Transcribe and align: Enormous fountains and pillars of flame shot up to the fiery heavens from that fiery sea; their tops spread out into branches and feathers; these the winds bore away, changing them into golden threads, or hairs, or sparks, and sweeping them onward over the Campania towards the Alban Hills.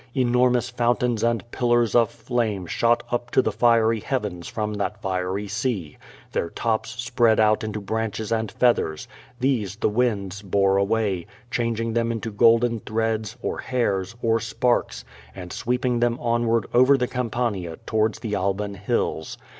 Enormous 0.15 0.67
fountains 0.71 1.21
and 1.23 1.43
pillars 1.51 1.93
of 1.93 2.09
flame 2.09 2.65
shot 2.65 3.03
up 3.11 3.29
to 3.29 3.39
the 3.39 3.51
fiery 3.51 3.99
heavens 3.99 4.47
from 4.47 4.73
that 4.73 4.99
fiery 4.99 5.47
sea; 5.47 5.95
their 6.31 6.49
tops 6.49 6.89
spread 6.99 7.39
out 7.39 7.63
into 7.63 7.79
branches 7.79 8.31
and 8.31 8.49
feathers; 8.51 9.07
these 9.39 9.75
the 9.75 9.89
winds 9.89 10.41
bore 10.41 10.77
away, 10.77 11.27
changing 11.51 11.93
them 11.93 12.11
into 12.11 12.31
golden 12.31 12.79
threads, 12.79 13.37
or 13.43 13.59
hairs, 13.59 14.15
or 14.23 14.39
sparks, 14.39 15.05
and 15.35 15.53
sweeping 15.53 15.99
them 15.99 16.17
onward 16.19 16.65
over 16.73 16.97
the 16.97 17.07
Campania 17.07 17.75
towards 17.85 18.17
the 18.21 18.33
Alban 18.33 18.73
Hills. 18.73 19.37